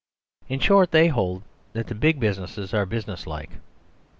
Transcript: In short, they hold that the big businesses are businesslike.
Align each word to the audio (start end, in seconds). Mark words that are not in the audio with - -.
In 0.49 0.59
short, 0.59 0.89
they 0.89 1.09
hold 1.09 1.43
that 1.73 1.85
the 1.85 1.93
big 1.93 2.19
businesses 2.19 2.73
are 2.73 2.87
businesslike. 2.87 3.51